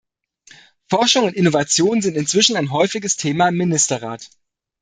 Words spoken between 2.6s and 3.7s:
häufiges Thema im